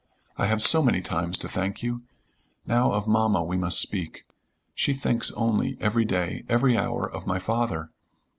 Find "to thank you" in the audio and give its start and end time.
1.37-2.01